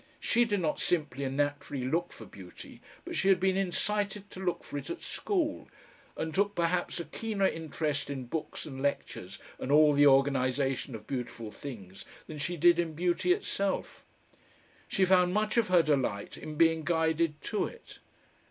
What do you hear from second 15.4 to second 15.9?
of her